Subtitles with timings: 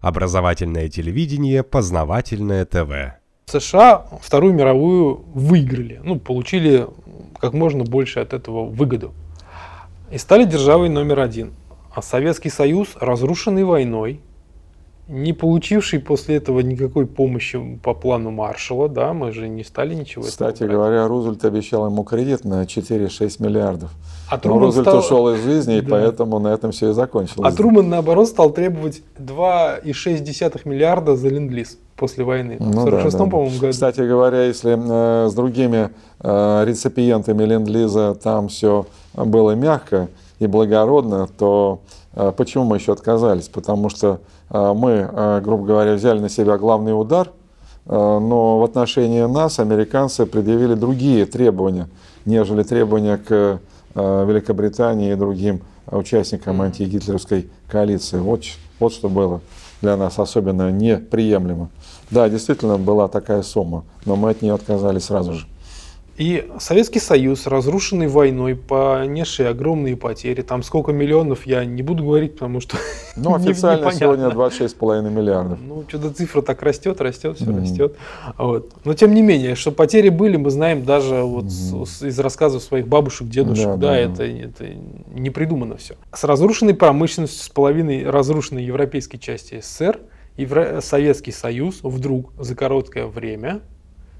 [0.00, 3.18] Образовательное телевидение, познавательное ТВ.
[3.46, 6.86] США Вторую мировую выиграли, ну, получили
[7.40, 9.12] как можно больше от этого выгоду.
[10.10, 11.52] И стали державой номер один.
[11.94, 14.20] А Советский Союз, разрушенный войной,
[15.08, 20.24] не получивший после этого никакой помощи по плану Маршала, да, мы же не стали ничего
[20.24, 23.90] Кстати говоря, Рузвельт обещал ему кредит на 4-6 миллиардов.
[24.30, 25.88] А Но Труман Рузвельт стал- ушел из жизни, и Да.
[25.90, 27.50] поэтому на этом все и закончилось.
[27.50, 32.58] А Труман, наоборот, стал требовать 2,6 миллиарда за ленд-лиз после войны.
[32.60, 33.24] Ну в да, 46 да.
[33.24, 33.72] по-моему, году.
[33.72, 35.88] Кстати говоря, если э, с другими
[36.20, 41.80] э, реципиентами Ленд-Лиза там все было мягко и благородно, то
[42.14, 43.48] э, почему мы еще отказались?
[43.48, 44.20] Потому что
[44.50, 47.32] э, мы, э, грубо говоря, взяли на себя главный удар,
[47.86, 51.88] но в отношении нас американцы предъявили другие требования,
[52.26, 53.60] нежели требования к
[53.94, 58.18] Великобритании и другим участникам антигитлеровской коалиции.
[58.18, 58.42] Вот,
[58.78, 59.40] вот что было
[59.80, 61.70] для нас особенно неприемлемо.
[62.10, 65.46] Да, действительно была такая сумма, но мы от нее отказались сразу же.
[66.18, 72.32] И Советский Союз, разрушенный войной, понесший огромные потери, там сколько миллионов, я не буду говорить,
[72.34, 72.76] потому что
[73.14, 74.00] Ну, официально непонятно.
[74.00, 75.60] сегодня 26,5 миллиардов.
[75.64, 77.60] Ну, что-то цифра так растет, растет, все Мгм.
[77.60, 77.96] растет.
[78.36, 78.72] Вот.
[78.84, 82.08] Но тем не менее, что потери были, мы знаем даже вот с- Мгм.
[82.08, 83.66] из рассказов своих бабушек, дедушек.
[83.66, 84.64] Да, Да, да, это, это
[85.14, 85.94] не придумано все.
[86.12, 90.00] С разрушенной промышленностью, с половиной разрушенной европейской части СССР,
[90.36, 93.60] Евро- Советский Союз вдруг за короткое время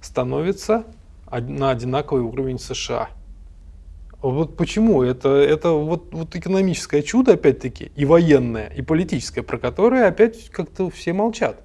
[0.00, 0.82] становится
[1.30, 3.08] на одинаковый уровень США.
[4.22, 5.02] Вот почему?
[5.02, 10.88] Это, это вот, вот экономическое чудо, опять-таки, и военное, и политическое, про которое опять как-то
[10.88, 11.60] все молчат.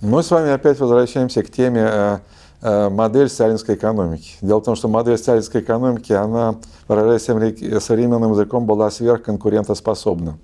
[0.00, 2.18] Мы с вами опять возвращаемся к теме э,
[2.62, 4.34] э, модель сталинской экономики.
[4.40, 6.54] Дело в том, что модель сталинской экономики, она,
[6.86, 7.22] выражаясь
[7.82, 10.38] современным языком, была сверхконкурентоспособна.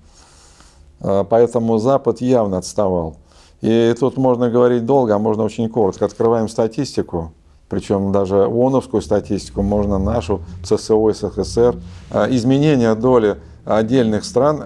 [0.99, 3.15] Э, Поэтому Запад явно отставал.
[3.61, 6.03] И тут можно говорить долго, а можно очень коротко.
[6.03, 7.31] Открываем статистику,
[7.69, 11.75] причем даже ООНовскую статистику, можно нашу, ЦСО, СССР.
[12.11, 14.65] Э, Изменение доли отдельных стран э,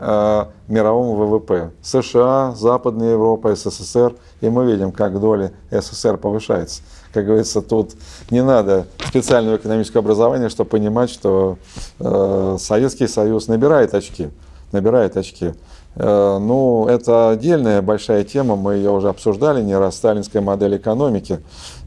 [0.68, 1.72] в мировом ВВП.
[1.82, 4.16] США, Западная Европа, СССР.
[4.42, 6.82] И мы видим, как доля СССР повышается.
[7.14, 7.92] Как говорится, тут
[8.30, 11.58] не надо специального экономического образования, чтобы понимать, что
[12.00, 14.30] э, Советский Союз набирает очки.
[14.74, 15.54] Набирает очки.
[15.96, 21.40] Э, Ну, это отдельная большая тема, мы ее уже обсуждали не раз, сталинская модель экономики.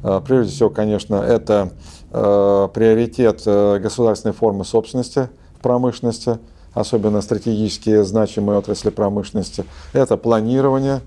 [0.02, 1.70] Э, Прежде всего, конечно, это
[2.10, 6.38] э, приоритет государственной формы собственности в промышленности,
[6.74, 9.64] особенно стратегически значимые отрасли промышленности.
[9.92, 11.00] Это планирование,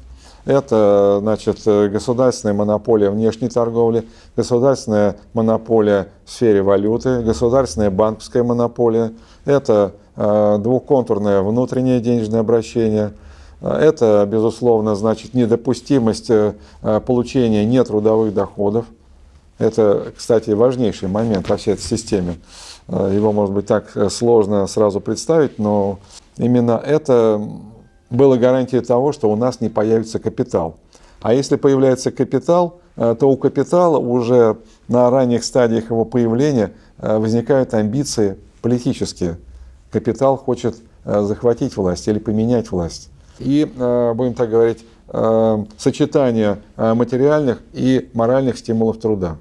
[0.46, 9.12] это значит, государственная монополия внешней торговли, государственная монополия в сфере валюты, государственная банковская монополия,
[9.46, 13.12] это двухконтурное внутреннее денежное обращение,
[13.62, 18.86] Э, это, безусловно, значит недопустимость э, э, получения нетрудовых доходов.
[19.58, 22.36] Это, кстати, важнейший момент во всей этой системе.
[22.88, 26.00] Э, Его, может быть, так э, сложно сразу представить, но
[26.38, 27.42] именно это
[28.10, 30.78] было гарантией того, что у нас не появится капитал.
[31.22, 37.18] А если появляется капитал, э, то у капитала уже на ранних стадиях его появления э,
[37.18, 39.38] возникают амбиции политические.
[39.96, 40.76] Капитал хочет
[41.06, 43.08] э, захватить власть или поменять власть.
[43.40, 49.38] И, э, будем так говорить, э, сочетание материальных и моральных стимулов труда.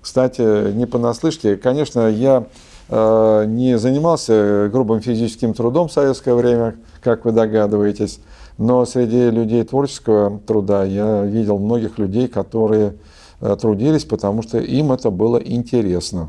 [0.00, 2.46] Кстати, не понаслышке, конечно, я
[2.88, 8.20] не занимался грубым физическим трудом в советское время, как вы догадываетесь,
[8.58, 12.94] но среди людей творческого труда я видел многих людей, которые
[13.40, 16.28] трудились, потому что им это было интересно.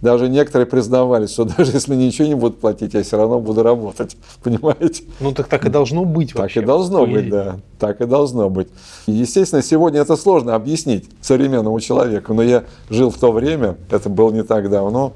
[0.00, 4.16] Даже некоторые признавались, что даже если ничего не будут платить, я все равно буду работать.
[4.42, 5.04] Понимаете?
[5.20, 6.62] Ну так так и должно быть Так вообще.
[6.62, 7.30] и должно быть, идее.
[7.30, 7.56] да.
[7.78, 8.68] Так и должно быть.
[9.06, 14.08] И, Естественно, сегодня это сложно объяснить современному человеку, но я жил в то время, это
[14.08, 15.12] было не так давно.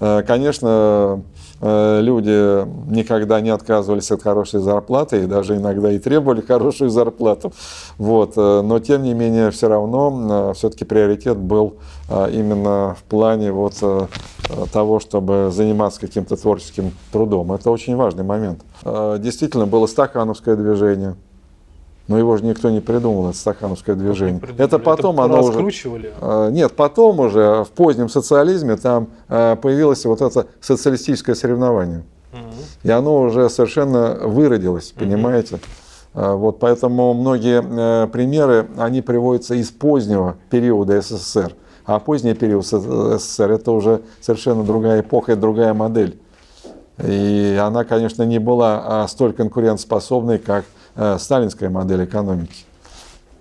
[0.00, 1.22] Э, Конечно,
[1.62, 7.52] люди никогда не отказывались от хорошей зарплаты и даже иногда и требовали хорошую зарплату.
[7.98, 8.32] Вот.
[8.36, 11.74] э, Но тем не менее, все равно все-таки приоритет был
[12.08, 14.06] э, именно в плане вот э,
[14.48, 17.52] э, того, чтобы заниматься каким-то творческим трудом.
[17.52, 18.62] Это очень важный момент.
[18.84, 21.16] Э, Действительно, было стакановское движение.
[22.12, 24.38] Но его же никто не придумал, это стахановское движение.
[24.58, 25.66] Это потом оно уже...
[26.20, 32.02] Э, Нет, потом уже в позднем социализме там э, появилось вот это социалистическое соревнование.
[32.82, 35.58] И оно уже совершенно выродилось, понимаете?
[36.12, 41.54] Э, Вот поэтому многие э, примеры, они приводятся из позднего периода СССР.
[41.86, 46.20] А поздний период СССР это уже совершенно другая эпоха и другая модель.
[47.02, 52.64] И она, конечно, не была а, столь конкурентоспособной, как сталинская модель экономики.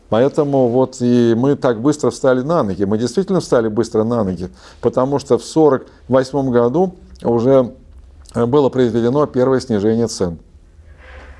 [0.09, 2.83] Поэтому вот и мы так быстро встали на ноги.
[2.83, 4.49] Мы действительно встали быстро на ноги,
[4.81, 7.73] потому что в 1948 году уже
[8.35, 10.37] было произведено первое снижение цен.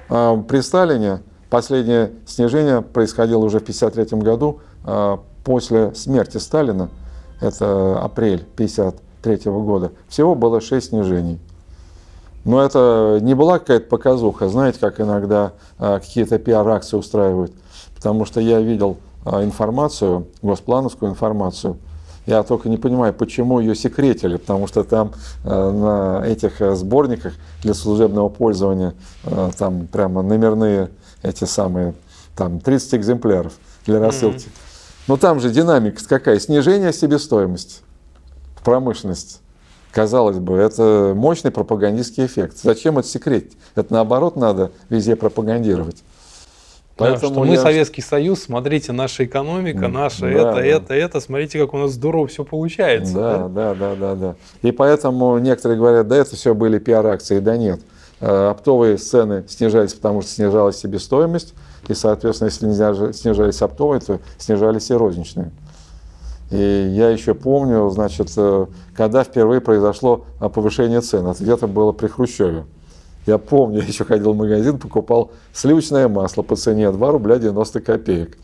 [0.10, 6.90] А при Сталине последнее снижение происходило уже в 1953 году а, после смерти Сталина,
[7.40, 9.92] это апрель 1953 года.
[10.08, 11.40] Всего было 6 снижений.
[12.43, 17.51] Но это не была какая-то показуха, знаете, как иногда а, какие-то пиар-акции устраивают
[18.01, 21.77] потому что я видел а, информацию, госплановскую информацию,
[22.25, 25.11] я только не понимаю, почему ее секретили, потому что там
[25.43, 28.93] э, на этих сборниках для служебного пользования
[29.57, 30.91] там прямо номерные
[31.23, 31.95] эти самые,
[32.35, 33.53] там 30 экземпляров
[33.88, 34.45] для рассылки.
[34.45, 35.05] Mm-hmm.
[35.07, 36.39] Но там же динамика какая?
[36.39, 37.81] Снижение себестоимости
[38.55, 39.39] в промышленности.
[39.91, 42.57] Казалось бы, это мощный пропагандистский эффект.
[42.61, 43.57] Зачем это секретить?
[43.75, 46.03] Это наоборот надо везде пропагандировать.
[46.95, 50.63] Поэтому да, что мы Советский Союз, смотрите, наша экономика, наша да, это, да.
[50.63, 53.13] это, это, смотрите, как у нас здорово все получается.
[53.13, 54.35] Да, да, да, да, да.
[54.61, 57.81] И поэтому некоторые говорят, да, это все были пиар-акции, да нет.
[58.19, 61.55] Э, оптовые цены снижались, потому что снижалась себестоимость,
[61.88, 65.51] и, соответственно, если снижались оптовые, то снижались и розничные.
[66.51, 72.07] И я еще помню, значит, э, когда впервые произошло повышение цен, это где-то было при
[72.07, 72.65] Хрущеве.
[73.25, 77.80] Я помню, я еще ходил в магазин, покупал сливочное масло по цене 2 рубля 90
[77.81, 78.38] копеек.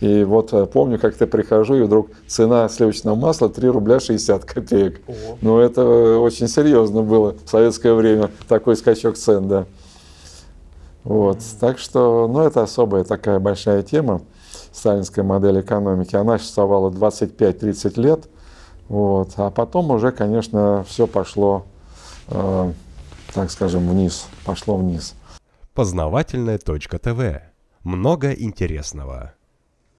[0.00, 5.00] И вот э, помню, как-то прихожу, и вдруг цена сливочного масла 3 рубля 60 копеек.
[5.06, 5.38] Ого.
[5.40, 9.64] Ну, это очень серьезно было в советское время, такой скачок цен, да.
[11.04, 14.20] Вот, так что, ну, это особая такая большая тема,
[14.76, 16.14] сталинская модель экономики.
[16.16, 18.28] Она существовала 25-30 лет,
[18.88, 21.64] вот, а потом уже, конечно, все пошло
[22.28, 22.72] э,
[23.36, 25.14] так скажем, вниз, пошло вниз.
[25.74, 27.42] Познавательная точка ТВ.
[27.82, 29.34] Много интересного.